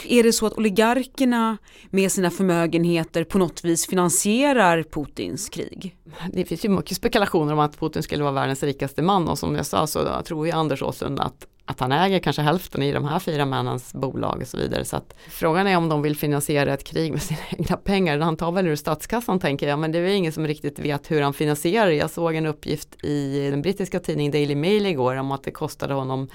Är 0.09 0.23
det 0.23 0.33
så 0.33 0.47
att 0.47 0.59
oligarkerna 0.59 1.59
med 1.91 2.13
sina 2.13 2.31
förmögenheter 2.31 3.25
på 3.25 3.39
något 3.39 3.65
vis 3.65 3.87
finansierar 3.87 4.83
Putins 4.83 5.49
krig? 5.49 5.97
Det 6.33 6.45
finns 6.45 6.65
ju 6.65 6.69
mycket 6.69 6.97
spekulationer 6.97 7.53
om 7.53 7.59
att 7.59 7.79
Putin 7.79 8.03
skulle 8.03 8.23
vara 8.23 8.33
världens 8.33 8.63
rikaste 8.63 9.03
man 9.03 9.29
och 9.29 9.39
som 9.39 9.55
jag 9.55 9.67
sa 9.67 9.87
så 9.87 10.23
tror 10.23 10.47
ju 10.47 10.53
Anders 10.53 10.83
Åslund 10.83 11.21
att 11.21 11.47
att 11.69 11.81
han 11.81 11.93
äger 11.93 12.19
kanske 12.19 12.43
hälften 12.43 12.83
i 12.83 12.93
de 12.93 13.05
här 13.05 13.19
fyra 13.19 13.45
männens 13.45 13.95
bolag 13.95 14.39
och 14.43 14.49
så 14.49 14.57
vidare. 14.57 14.85
Så 14.85 14.97
att 14.97 15.15
frågan 15.29 15.67
är 15.67 15.77
om 15.77 15.89
de 15.89 16.03
vill 16.03 16.17
finansiera 16.17 16.75
ett 16.75 16.85
krig 16.85 17.13
med 17.13 17.23
sina 17.23 17.41
egna 17.59 17.77
pengar. 17.77 18.19
Han 18.19 18.37
tar 18.37 18.53
väl 18.53 18.67
ur 18.67 18.77
statskassan 18.77 19.41
tänker 19.41 19.69
jag, 19.69 19.79
men 19.79 19.93
det 19.93 19.99
är 19.99 20.07
ingen 20.07 20.33
som 20.33 20.47
riktigt 20.47 20.79
vet 20.79 21.11
hur 21.11 21.23
han 21.23 21.35
finansierar 21.35 21.91
Jag 21.91 22.11
såg 22.11 22.35
en 22.35 22.47
uppgift 22.47 23.05
i 23.05 23.51
den 23.51 23.63
brittiska 23.63 24.01
tidningen 24.01 24.33
Daily 24.33 24.55
Mail 24.55 24.87
igår 24.87 25.17
om 25.17 25.33
att 25.33 25.43
det 25.43 25.51
kostade 25.51 25.95
honom 25.95 26.29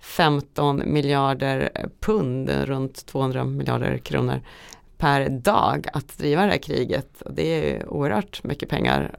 15 0.00 0.82
miljarder 0.86 1.70
pund, 2.00 2.50
runt 2.50 3.06
200 3.06 3.44
miljarder 3.44 3.98
kronor 3.98 4.40
per 4.98 5.28
dag 5.28 5.86
att 5.92 6.18
driva 6.18 6.42
det 6.42 6.50
här 6.50 6.58
kriget. 6.58 7.22
Det 7.30 7.74
är 7.76 7.88
oerhört 7.88 8.44
mycket 8.44 8.68
pengar. 8.68 9.14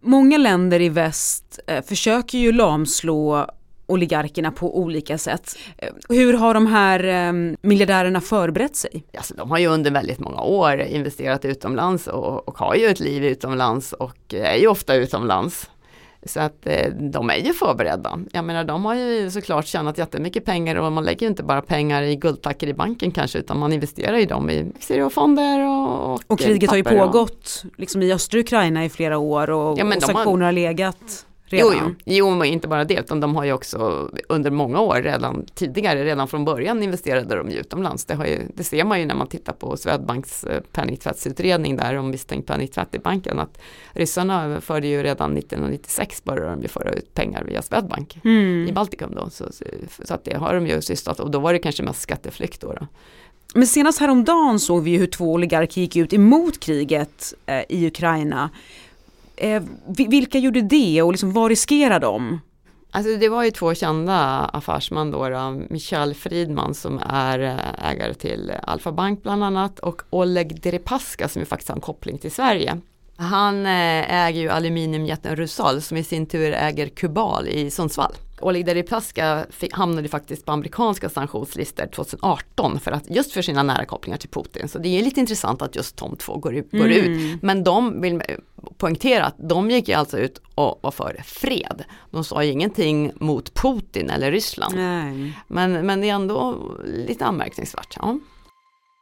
Många 0.00 0.38
länder 0.38 0.80
i 0.80 0.88
väst 0.88 1.60
eh, 1.66 1.84
försöker 1.84 2.38
ju 2.38 2.52
lamslå 2.52 3.46
oligarkerna 3.86 4.50
på 4.50 4.78
olika 4.78 5.18
sätt. 5.18 5.58
Eh, 5.78 5.88
hur 6.08 6.34
har 6.34 6.54
de 6.54 6.66
här 6.66 7.04
eh, 7.04 7.56
miljardärerna 7.60 8.20
förberett 8.20 8.76
sig? 8.76 9.04
Alltså, 9.16 9.34
de 9.34 9.50
har 9.50 9.58
ju 9.58 9.66
under 9.66 9.90
väldigt 9.90 10.18
många 10.18 10.42
år 10.42 10.80
investerat 10.80 11.44
utomlands 11.44 12.06
och, 12.06 12.48
och 12.48 12.58
har 12.58 12.74
ju 12.74 12.86
ett 12.86 13.00
liv 13.00 13.24
utomlands 13.24 13.92
och 13.92 14.34
är 14.34 14.56
ju 14.56 14.66
ofta 14.66 14.94
utomlands. 14.94 15.70
Så 16.26 16.40
att 16.40 16.66
eh, 16.66 16.92
de 16.92 17.30
är 17.30 17.36
ju 17.36 17.52
förberedda. 17.52 18.18
Jag 18.32 18.44
menar 18.44 18.64
de 18.64 18.84
har 18.84 18.94
ju 18.94 19.30
såklart 19.30 19.66
tjänat 19.66 19.98
jättemycket 19.98 20.44
pengar 20.44 20.76
och 20.76 20.92
man 20.92 21.04
lägger 21.04 21.26
inte 21.26 21.42
bara 21.42 21.62
pengar 21.62 22.02
i 22.02 22.16
guldtacker 22.16 22.66
i 22.66 22.74
banken 22.74 23.10
kanske 23.10 23.38
utan 23.38 23.58
man 23.58 23.72
investerar 23.72 24.16
i 24.16 24.24
dem 24.24 24.50
i 24.50 24.72
aktier 24.74 25.02
och, 25.02 26.14
och, 26.14 26.22
och 26.26 26.38
kriget 26.38 26.70
har 26.70 26.76
ju 26.76 26.84
pågått 26.84 27.62
och... 27.64 27.80
liksom 27.80 28.02
i 28.02 28.12
östra 28.12 28.40
Ukraina 28.40 28.84
i 28.84 28.88
flera 28.88 29.18
år 29.18 29.50
och, 29.50 29.78
ja, 29.78 29.96
och 29.96 30.02
sanktioner 30.02 30.44
har 30.44 30.52
legat 30.52 31.26
redan. 31.52 31.72
Jo, 31.74 31.94
jo. 32.04 32.34
jo, 32.34 32.44
inte 32.44 32.68
bara 32.68 32.84
det, 32.84 32.94
utan 32.94 33.20
de 33.20 33.36
har 33.36 33.44
ju 33.44 33.52
också 33.52 34.10
under 34.28 34.50
många 34.50 34.80
år 34.80 35.02
redan 35.02 35.46
tidigare, 35.54 36.04
redan 36.04 36.28
från 36.28 36.44
början 36.44 36.82
investerade 36.82 37.36
de 37.36 37.48
utomlands. 37.48 38.04
Det, 38.04 38.14
ju, 38.28 38.38
det 38.54 38.64
ser 38.64 38.84
man 38.84 39.00
ju 39.00 39.06
när 39.06 39.14
man 39.14 39.26
tittar 39.26 39.52
på 39.52 39.76
Swedbanks 39.76 40.44
eh, 40.44 40.60
penningtvättsutredning 40.72 41.76
där 41.76 41.94
om 41.94 42.10
misstänkt 42.10 42.46
penningtvätt 42.46 42.94
i 42.94 42.98
banken, 42.98 43.38
att 43.38 43.60
ryssarna 43.92 44.60
förde 44.60 44.86
ju 44.86 45.02
redan 45.02 45.36
1996 45.36 46.24
började 46.24 46.50
de 46.50 46.62
ju 46.62 46.68
föra 46.68 46.92
ut 46.92 47.14
pengar 47.14 47.44
via 47.44 47.62
Swedbank 47.62 48.18
mm. 48.24 48.68
i 48.68 48.72
Baltikum 48.72 49.14
då. 49.14 49.30
Så, 49.30 49.44
så, 50.04 50.14
att 50.14 50.24
det 50.24 50.36
har 50.36 50.54
de 50.54 50.66
ju 50.66 50.82
sysslat 50.82 51.20
och 51.20 51.30
då 51.30 51.38
var 51.38 51.52
det 51.52 51.58
kanske 51.58 51.82
mest 51.82 52.00
skatteflykt 52.00 52.60
då. 52.60 52.72
då. 52.72 52.86
Men 53.54 53.66
senast 53.66 54.00
häromdagen 54.00 54.60
såg 54.60 54.82
vi 54.82 54.90
ju 54.90 54.98
hur 54.98 55.06
två 55.06 55.32
oligarker 55.32 55.80
gick 55.80 55.96
ut 55.96 56.12
emot 56.12 56.60
kriget 56.60 57.34
eh, 57.46 57.62
i 57.68 57.86
Ukraina. 57.86 58.50
Eh, 59.40 59.62
vilka 59.86 60.38
gjorde 60.38 60.62
det 60.62 61.02
och 61.02 61.12
liksom 61.12 61.32
vad 61.32 61.48
riskerar 61.48 62.00
de? 62.00 62.40
Alltså 62.90 63.16
det 63.16 63.28
var 63.28 63.44
ju 63.44 63.50
två 63.50 63.74
kända 63.74 64.18
affärsmän 64.44 65.10
då, 65.10 65.28
då, 65.28 65.62
Michel 65.70 66.14
Fridman 66.14 66.74
som 66.74 67.00
är 67.06 67.38
eh, 67.38 67.90
ägare 67.90 68.14
till 68.14 68.52
Alfa 68.62 68.92
Bank 68.92 69.22
bland 69.22 69.44
annat 69.44 69.78
och 69.78 70.02
Oleg 70.10 70.62
Deripaska 70.62 71.28
som 71.28 71.40
ju 71.40 71.46
faktiskt 71.46 71.68
har 71.68 71.76
en 71.76 71.80
koppling 71.80 72.18
till 72.18 72.32
Sverige. 72.32 72.80
Han 73.16 73.66
eh, 73.66 74.26
äger 74.26 74.40
ju 74.40 74.48
aluminiumjätten 74.48 75.36
Rusal 75.36 75.82
som 75.82 75.96
i 75.96 76.04
sin 76.04 76.26
tur 76.26 76.52
äger 76.52 76.88
Kubal 76.88 77.48
i 77.48 77.70
Sundsvall. 77.70 78.12
Oleg 78.42 78.66
Deripaska 78.66 79.46
hamnade 79.72 80.08
faktiskt 80.08 80.44
på 80.44 80.52
amerikanska 80.52 81.08
sanktionslistor 81.08 81.86
2018 81.86 82.80
för 82.80 82.92
att, 82.92 83.10
just 83.10 83.32
för 83.32 83.42
sina 83.42 83.62
nära 83.62 83.84
kopplingar 83.84 84.18
till 84.18 84.28
Putin. 84.28 84.68
Så 84.68 84.78
det 84.78 84.88
är 84.88 85.02
lite 85.02 85.20
intressant 85.20 85.62
att 85.62 85.76
just 85.76 85.96
de 85.96 86.16
två 86.16 86.36
går, 86.36 86.54
ut. 86.54 86.70
Går 86.70 86.90
mm. 86.90 87.12
ut. 87.12 87.42
Men 87.42 87.64
de 87.64 88.00
vill 88.00 88.22
poängtera 88.76 89.24
att 89.24 89.34
de 89.38 89.70
gick 89.70 89.88
alltså 89.88 90.18
ut 90.18 90.42
och 90.54 90.78
var 90.82 90.90
för 90.90 91.22
fred. 91.24 91.84
De 92.10 92.24
sa 92.24 92.44
ju 92.44 92.50
ingenting 92.50 93.12
mot 93.14 93.54
Putin 93.54 94.10
eller 94.10 94.32
Ryssland. 94.32 94.74
Men, 95.46 95.86
men 95.86 96.00
det 96.00 96.10
är 96.10 96.14
ändå 96.14 96.56
lite 96.84 97.24
anmärkningsvärt. 97.24 97.96
Ja. 98.00 98.18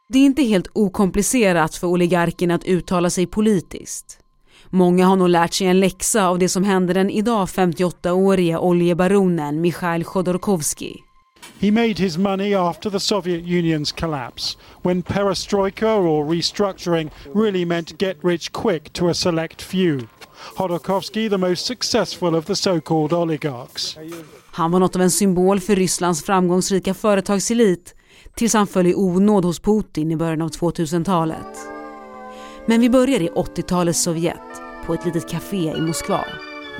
Det 0.09 0.19
är 0.19 0.23
inte 0.23 0.43
helt 0.43 0.67
okomplicerat 0.73 1.75
för 1.75 1.87
oligarkerna 1.87 2.55
att 2.55 2.63
uttala 2.63 3.09
sig 3.09 3.27
politiskt. 3.27 4.19
Många 4.69 5.05
har 5.05 5.15
nog 5.15 5.29
lärt 5.29 5.53
sig 5.53 5.67
en 5.67 5.79
läxa 5.79 6.27
av 6.27 6.39
det 6.39 6.49
som 6.49 6.63
hände 6.63 6.93
den 6.93 7.09
idag 7.09 7.45
58-årige 7.45 8.57
oljebaronen 8.57 9.61
Mikhail 9.61 10.03
Khodorkovsky. 10.03 10.93
He 11.59 11.71
made 11.71 11.93
his 11.93 12.17
money 12.17 12.53
after 12.53 12.89
the 12.89 12.99
Soviet 12.99 13.43
Union's 13.43 13.99
collapse, 13.99 14.57
when 14.83 15.01
perestroika 15.01 15.95
or 15.95 16.35
restructuring 16.35 17.09
really 17.35 17.65
meant 17.65 18.01
get 18.01 18.17
rich 18.23 18.51
quick 18.51 18.93
to 18.93 19.09
a 19.09 19.13
select 19.13 19.61
few. 19.61 19.99
Khodorkovsky 20.55 21.29
the 21.29 21.37
most 21.37 21.65
successful 21.65 22.35
of 22.35 22.45
the 22.45 22.55
so-called 22.55 23.13
oligarchs. 23.13 23.97
Han 24.51 24.71
var 24.71 24.79
något 24.79 24.95
av 24.95 25.01
en 25.01 25.11
symbol 25.11 25.59
för 25.59 25.75
Rysslands 25.75 26.23
framgångsrika 26.23 26.93
företagselit 26.93 27.95
tills 28.35 28.53
han 28.53 28.67
föll 28.67 28.87
i 28.87 28.95
onåd 28.95 29.45
hos 29.45 29.59
Putin 29.59 30.11
i 30.11 30.15
början 30.15 30.41
av 30.41 30.49
2000-talet. 30.49 31.68
Men 32.69 32.81
vi 32.81 32.89
börjar 32.89 33.21
i 33.21 33.29
80-talets 33.29 34.01
Sovjet 34.01 34.61
på 34.85 34.93
ett 34.93 35.05
litet 35.05 35.29
café 35.29 35.77
i 35.77 35.81
Moskva. 35.81 36.25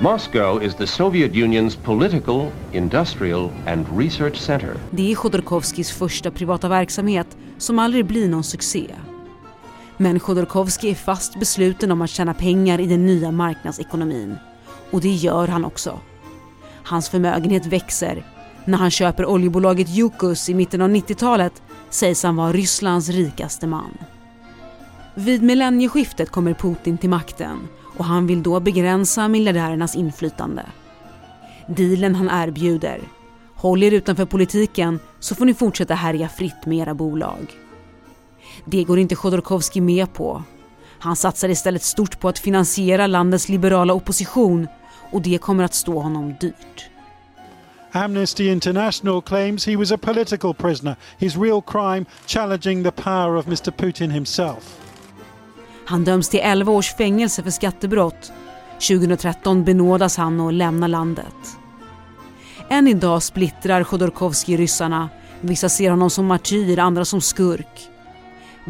Moscow 0.00 0.62
is 0.62 0.74
the 0.74 0.86
Soviet 0.86 1.32
Union's 1.32 1.78
political, 1.84 2.46
industrial 2.72 3.50
and 3.66 3.86
research 3.98 4.36
center. 4.36 4.74
Det 4.90 5.12
är 5.12 5.14
Khodorkovskys 5.14 5.90
första 5.90 6.30
privata 6.30 6.68
verksamhet 6.68 7.36
som 7.58 7.78
aldrig 7.78 8.06
blir 8.06 8.28
någon 8.28 8.44
succé. 8.44 8.86
Men 9.96 10.20
Khodorkovsky 10.20 10.90
är 10.90 10.94
fast 10.94 11.38
besluten 11.38 11.92
om 11.92 12.02
att 12.02 12.10
tjäna 12.10 12.34
pengar 12.34 12.80
i 12.80 12.86
den 12.86 13.06
nya 13.06 13.30
marknadsekonomin. 13.30 14.36
Och 14.90 15.00
det 15.00 15.14
gör 15.14 15.48
han 15.48 15.64
också. 15.64 16.00
Hans 16.84 17.08
förmögenhet 17.08 17.66
växer. 17.66 18.26
När 18.64 18.78
han 18.78 18.90
köper 18.90 19.26
oljebolaget 19.26 19.88
Yukos 19.88 20.48
i 20.48 20.54
mitten 20.54 20.82
av 20.82 20.90
90-talet 20.90 21.62
sägs 21.90 22.22
han 22.22 22.36
vara 22.36 22.52
Rysslands 22.52 23.08
rikaste 23.08 23.66
man. 23.66 23.98
Vid 25.14 25.42
millennieskiftet 25.42 26.30
kommer 26.30 26.54
Putin 26.54 26.98
till 26.98 27.10
makten 27.10 27.68
och 27.96 28.04
han 28.04 28.26
vill 28.26 28.42
då 28.42 28.60
begränsa 28.60 29.28
miljardärernas 29.28 29.96
inflytande. 29.96 30.66
Dealen 31.66 32.14
han 32.14 32.30
erbjuder. 32.30 33.00
Håll 33.54 33.82
er 33.82 33.92
utanför 33.92 34.24
politiken 34.24 35.00
så 35.20 35.34
får 35.34 35.44
ni 35.44 35.54
fortsätta 35.54 35.94
härja 35.94 36.28
fritt 36.28 36.66
med 36.66 36.78
era 36.78 36.94
bolag. 36.94 37.46
Det 38.64 38.84
går 38.84 38.98
inte 38.98 39.16
Chodorkovsky 39.16 39.80
med 39.80 40.12
på. 40.12 40.42
Han 40.98 41.16
satsar 41.16 41.48
istället 41.48 41.82
stort 41.82 42.20
på 42.20 42.28
att 42.28 42.38
finansiera 42.38 43.06
landets 43.06 43.48
liberala 43.48 43.94
opposition 43.94 44.68
och 45.10 45.22
det 45.22 45.38
kommer 45.38 45.64
att 45.64 45.74
stå 45.74 46.00
honom 46.00 46.34
dyrt. 46.40 46.90
Amnesty 47.92 48.48
International 48.48 49.22
claims 49.22 49.66
he 49.66 49.76
was 49.76 49.92
a 49.92 49.98
political 49.98 50.54
prisoner, 50.54 50.96
his 51.18 51.36
real 51.36 51.62
crime 51.62 52.04
challenging 52.26 52.84
the 52.84 52.90
power 52.90 53.36
of 53.36 53.46
Mr 53.46 53.70
Putin 53.70 54.10
himself. 54.10 54.89
Han 55.90 56.04
döms 56.04 56.28
till 56.28 56.40
11 56.42 56.72
års 56.72 56.94
fängelse 56.94 57.42
för 57.42 57.50
skattebrott. 57.50 58.32
2013 58.88 59.64
benådas 59.64 60.16
han 60.16 60.40
och 60.40 60.52
lämnar 60.52 60.88
landet. 60.88 61.34
Än 62.68 62.88
idag 62.88 63.22
splittrar 63.22 63.84
Chodorkovskij 63.84 64.56
ryssarna. 64.56 65.08
Vissa 65.40 65.68
ser 65.68 65.90
honom 65.90 66.10
som 66.10 66.26
martyr, 66.26 66.78
andra 66.78 67.04
som 67.04 67.20
skurk. 67.20 67.88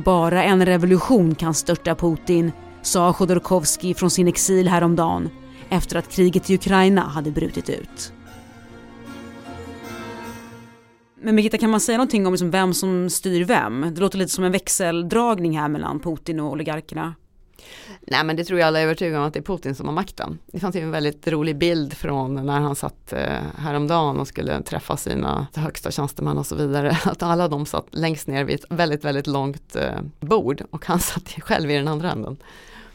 Bara 0.05 0.45
en 0.45 0.67
revolution 0.67 1.35
kan 1.35 1.55
störta 1.55 1.95
Putin, 1.95 2.53
sa 2.83 3.13
Chodorkovskij 3.13 3.95
från 3.95 4.11
sin 4.11 4.29
exil 4.29 4.69
häromdagen 4.69 5.31
efter 5.71 5.97
att 5.97 6.13
kriget 6.13 6.51
i 6.51 6.55
Ukraina 6.55 7.03
hade 7.03 7.31
brutit 7.31 7.71
ut. 7.71 8.13
Men 11.23 11.37
Birgitta, 11.37 11.59
kan 11.59 11.71
man 11.71 11.81
säga 11.81 11.99
någonting 11.99 12.27
om 12.27 12.33
liksom 12.33 12.51
vem 12.51 12.75
som 12.75 13.11
styr 13.11 13.45
vem? 13.45 13.95
Det 13.95 14.01
låter 14.01 14.19
lite 14.19 14.33
som 14.33 14.45
en 14.45 14.53
växeldragning 14.53 15.59
här 15.59 15.69
mellan 15.69 16.01
Putin 16.01 16.41
och 16.41 16.51
oligarkerna. 16.51 17.15
Nej 18.01 18.25
men 18.25 18.37
det 18.37 18.45
tror 18.45 18.61
jag 18.61 18.67
alla 18.67 18.81
är 18.81 18.85
övertygade 18.85 19.19
om 19.19 19.25
att 19.25 19.35
det 19.35 19.41
är 19.41 19.43
Putin 19.45 19.75
som 19.75 19.87
har 19.87 19.95
makten. 19.95 20.39
Det 20.47 20.61
fanns 20.61 20.77
ju 20.77 20.81
en 20.81 20.91
väldigt 20.91 21.29
rolig 21.29 21.59
bild 21.59 21.95
från 21.95 22.35
när 22.35 22.61
han 22.61 22.77
satt 22.77 23.13
eh, 23.13 23.43
häromdagen 23.59 24.21
och 24.21 24.29
skulle 24.29 24.63
träffa 24.63 24.97
sina 24.97 25.47
högsta 25.55 25.91
tjänstemän 25.91 26.39
och 26.39 26.47
så 26.47 26.55
vidare. 26.55 26.99
Att 27.05 27.23
alla 27.23 27.49
de 27.49 27.67
satt 27.67 27.87
längst 27.91 28.27
ner 28.27 28.45
vid 28.45 28.55
ett 28.55 28.65
väldigt, 28.69 29.05
väldigt 29.05 29.27
långt 29.27 29.77
eh, 29.77 30.01
bord 30.21 30.63
och 30.71 30.87
han 30.87 31.01
satt 31.01 31.29
själv 31.29 31.71
i 31.71 31.77
den 31.77 31.89
andra 31.89 32.13
änden. 32.13 32.37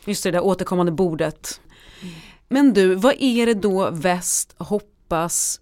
Just 0.06 0.24
det, 0.24 0.32
det 0.32 0.40
återkommande 0.40 0.92
bordet. 0.92 1.62
Men 2.50 2.74
du, 2.74 2.96
vad 2.96 3.16
är 3.20 3.46
det 3.46 3.54
då 3.54 3.90
väst 3.92 4.56
hoppas 4.58 5.62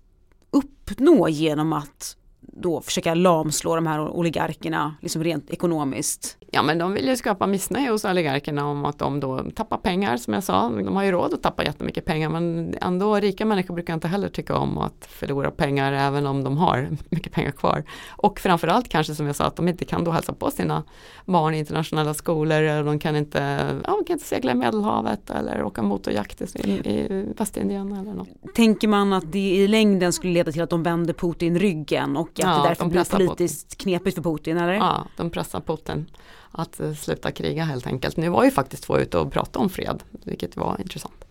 uppnå 0.51 1.29
genom 1.29 1.74
att 1.74 2.17
då 2.55 2.81
försöka 2.81 3.13
lamslå 3.13 3.75
de 3.75 3.88
här 3.88 4.00
oligarkerna 4.00 4.95
liksom 5.01 5.24
rent 5.24 5.50
ekonomiskt? 5.50 6.38
Ja 6.51 6.63
men 6.63 6.77
de 6.77 6.93
vill 6.93 7.07
ju 7.07 7.17
skapa 7.17 7.48
missnöje 7.48 7.89
hos 7.89 8.05
oligarkerna 8.05 8.67
om 8.67 8.86
att 8.86 9.00
de 9.00 9.19
då 9.19 9.43
tappar 9.55 9.77
pengar 9.77 10.17
som 10.17 10.33
jag 10.33 10.43
sa. 10.43 10.69
De 10.69 10.95
har 10.95 11.03
ju 11.03 11.12
råd 11.12 11.33
att 11.33 11.43
tappa 11.43 11.63
jättemycket 11.63 12.05
pengar 12.05 12.29
men 12.29 12.75
ändå 12.81 13.15
rika 13.15 13.45
människor 13.45 13.74
brukar 13.74 13.93
inte 13.93 14.07
heller 14.07 14.29
tycka 14.29 14.57
om 14.57 14.77
att 14.77 15.05
förlora 15.10 15.51
pengar 15.51 15.93
även 15.93 16.25
om 16.25 16.43
de 16.43 16.57
har 16.57 16.89
mycket 17.10 17.33
pengar 17.33 17.51
kvar. 17.51 17.83
Och 18.10 18.39
framförallt 18.39 18.89
kanske 18.89 19.15
som 19.15 19.25
jag 19.25 19.36
sa 19.36 19.45
att 19.45 19.55
de 19.55 19.67
inte 19.67 19.86
kan 19.86 20.03
då 20.03 20.12
hälsa 20.12 20.33
på 20.33 20.51
sina 20.51 20.83
barn 21.25 21.53
i 21.53 21.60
internationella 21.60 22.13
skolor 22.13 22.62
eller 22.62 22.83
de 22.83 23.00
kan 23.00 23.15
inte, 23.15 23.39
ja, 23.83 23.91
de 23.91 24.05
kan 24.05 24.13
inte 24.13 24.25
segla 24.25 24.51
i 24.51 24.55
Medelhavet 24.55 25.29
eller 25.29 25.63
åka 25.63 25.81
motorjakt 25.81 26.41
i, 26.41 26.69
i 26.72 27.25
Västindien 27.38 27.91
eller 27.91 28.13
något. 28.13 28.27
Tänker 28.55 28.88
man 28.88 29.13
att 29.13 29.31
det 29.31 29.55
i 29.55 29.67
längden 29.67 30.13
skulle 30.13 30.33
leda 30.33 30.51
till 30.51 30.62
att 30.62 30.69
de 30.69 30.83
vänder 30.83 31.13
Putin 31.13 31.60
ryggen 31.60 32.17
och 32.17 32.39
att 32.43 32.55
ja, 32.55 32.63
det 32.63 32.69
därför 32.69 32.83
de 32.83 32.89
blir 32.89 33.17
politiskt 33.17 33.69
Putin. 33.69 33.79
knepigt 33.79 34.15
för 34.15 34.23
Putin 34.23 34.57
eller? 34.57 34.73
Ja, 34.73 35.07
de 35.17 35.29
pressar 35.29 35.59
Putin 35.59 36.05
att 36.51 36.79
eh, 36.79 36.93
sluta 36.93 37.31
kriga 37.31 37.63
helt 37.63 37.88
enkelt. 37.88 38.17
Nu 38.17 38.29
var 38.29 38.43
ju 38.43 38.51
faktiskt 38.51 38.83
två 38.83 39.00
ute 39.00 39.17
och 39.17 39.31
pratade 39.31 39.63
om 39.63 39.69
fred, 39.69 40.03
vilket 40.12 40.57
var 40.57 40.77
intressant. 40.79 41.25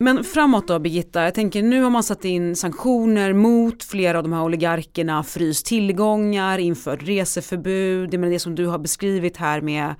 Men 0.00 0.24
framåt 0.24 0.68
då 0.68 0.78
Birgitta, 0.78 1.24
jag 1.24 1.34
tänker 1.34 1.62
nu 1.62 1.82
har 1.82 1.90
man 1.90 2.02
satt 2.02 2.24
in 2.24 2.56
sanktioner 2.56 3.32
mot 3.32 3.84
flera 3.84 4.18
av 4.18 4.24
de 4.24 4.32
här 4.32 4.42
oligarkerna, 4.42 5.22
fryst 5.22 5.66
tillgångar, 5.66 6.58
infört 6.58 7.02
reseförbud, 7.02 8.10
det, 8.10 8.16
det 8.16 8.38
som 8.38 8.54
du 8.54 8.66
har 8.66 8.78
beskrivit 8.78 9.36
här 9.36 9.60
med, 9.60 9.94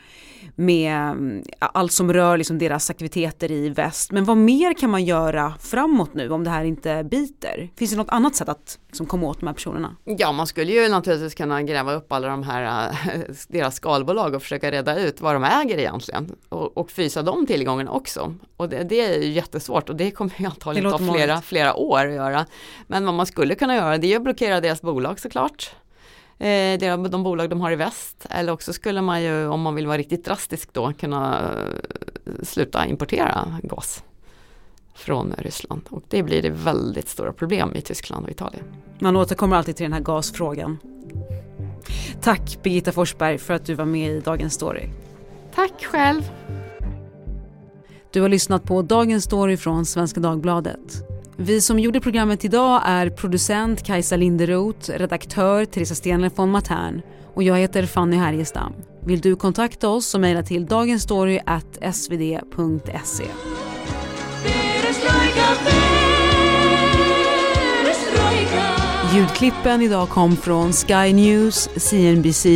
med 0.54 0.96
mm, 0.96 1.42
allt 1.58 1.92
som 1.92 2.12
rör 2.12 2.36
liksom 2.36 2.58
deras 2.58 2.90
aktiviteter 2.90 3.50
i 3.50 3.68
väst. 3.68 4.12
Men 4.12 4.24
vad 4.24 4.36
mer 4.36 4.74
kan 4.74 4.90
man 4.90 5.04
göra 5.04 5.54
framåt 5.60 6.14
nu 6.14 6.30
om 6.30 6.44
det 6.44 6.50
här 6.50 6.64
inte 6.64 7.04
biter? 7.10 7.70
Finns 7.76 7.90
det 7.90 7.96
något 7.96 8.10
annat 8.10 8.34
sätt 8.34 8.48
att 8.48 8.78
liksom, 8.88 9.06
komma 9.06 9.26
åt 9.26 9.40
de 9.40 9.46
här 9.46 9.54
personerna? 9.54 9.96
Ja, 10.04 10.32
man 10.32 10.46
skulle 10.46 10.72
ju 10.72 10.88
naturligtvis 10.88 11.34
kunna 11.34 11.62
gräva 11.62 11.92
upp 11.92 12.12
alla 12.12 12.28
de 12.28 12.42
här, 12.42 12.88
äh, 12.88 13.20
deras 13.48 13.74
skalbolag 13.74 14.34
och 14.34 14.42
försöka 14.42 14.70
reda 14.70 14.98
ut 14.98 15.20
vad 15.20 15.34
de 15.34 15.44
äger 15.44 15.78
egentligen 15.78 16.36
och, 16.48 16.78
och 16.78 16.90
frysa 16.90 17.22
de 17.22 17.46
tillgångarna 17.46 17.90
också. 17.90 18.34
Och 18.56 18.68
det, 18.68 18.84
det 18.84 19.00
är 19.00 19.22
ju 19.22 19.28
jättesvårt 19.28 19.88
och 19.88 19.96
det 19.96 20.10
kommer 20.10 20.32
ju 20.36 20.46
antagligen 20.46 20.90
ta 20.90 20.98
flera, 20.98 21.40
flera 21.40 21.74
år 21.74 22.06
att 22.06 22.14
göra. 22.14 22.46
Men 22.86 23.04
vad 23.04 23.14
man 23.14 23.26
skulle 23.26 23.54
kunna 23.54 23.74
göra 23.76 23.98
det 23.98 24.12
är 24.12 24.16
att 24.16 24.22
blockera 24.22 24.60
deras 24.60 24.82
bolag 24.82 25.20
såklart. 25.20 25.74
Eh, 26.38 26.78
de 27.10 27.22
bolag 27.22 27.50
de 27.50 27.60
har 27.60 27.70
i 27.70 27.76
väst. 27.76 28.26
Eller 28.30 28.52
också 28.52 28.72
skulle 28.72 29.02
man 29.02 29.22
ju, 29.22 29.46
om 29.46 29.60
man 29.60 29.74
vill 29.74 29.86
vara 29.86 29.98
riktigt 29.98 30.24
drastisk 30.24 30.72
då, 30.72 30.92
kunna 30.92 31.38
eh, 31.38 32.44
sluta 32.44 32.86
importera 32.86 33.58
gas 33.62 34.02
från 34.98 35.34
Ryssland. 35.38 35.82
Och 35.90 36.02
det 36.08 36.22
blir 36.22 36.42
det 36.42 36.50
väldigt 36.50 37.08
stora 37.08 37.32
problem 37.32 37.74
i 37.74 37.80
Tyskland 37.80 38.24
och 38.24 38.30
Italien. 38.30 38.64
Man 38.98 39.16
återkommer 39.16 39.56
alltid 39.56 39.76
till 39.76 39.84
den 39.84 39.92
här 39.92 40.00
gasfrågan. 40.00 40.78
Tack 42.20 42.58
Birgitta 42.62 42.92
Forsberg 42.92 43.38
för 43.38 43.54
att 43.54 43.64
du 43.64 43.74
var 43.74 43.84
med 43.84 44.10
i 44.10 44.20
Dagens 44.20 44.54
Story. 44.54 44.88
Tack 45.54 45.84
själv. 45.84 46.22
Du 48.12 48.20
har 48.20 48.28
lyssnat 48.28 48.64
på 48.64 48.82
Dagens 48.82 49.24
Story 49.24 49.56
från 49.56 49.86
Svenska 49.86 50.20
Dagbladet. 50.20 51.04
Vi 51.36 51.60
som 51.60 51.78
gjorde 51.78 52.00
programmet 52.00 52.44
idag 52.44 52.82
är 52.84 53.10
producent 53.10 53.82
Kajsa 53.82 54.16
Linderoth, 54.16 54.90
redaktör 54.90 55.64
Teresa 55.64 55.94
Stenler 55.94 56.30
von 56.34 56.50
Matern 56.50 57.02
och 57.34 57.42
jag 57.42 57.58
heter 57.58 57.86
Fanny 57.86 58.16
Härgestam. 58.16 58.72
Vill 59.04 59.20
du 59.20 59.36
kontakta 59.36 59.88
oss 59.88 60.06
så 60.06 60.18
mejla 60.18 60.42
till 60.42 60.66
dagensstory.svd.se. 60.66 63.24
Ljudklippen 69.14 69.82
idag 69.82 70.08
kom 70.08 70.36
från 70.36 70.72
Sky 70.72 71.12
News, 71.12 71.68
CNBC, 71.76 72.46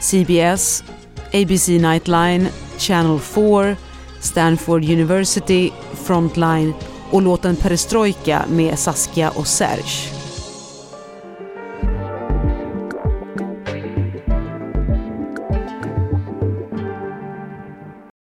CBS, 0.00 0.84
ABC 1.32 1.68
Nightline, 1.68 2.48
Channel 2.78 3.18
4 3.18 3.76
Stanford 4.20 4.84
University, 4.84 5.70
Frontline 6.04 6.72
och 7.10 7.22
låten 7.22 7.56
Perestrojka 7.56 8.44
med 8.48 8.78
Saskia 8.78 9.30
och 9.30 9.46
Serge. 9.46 10.13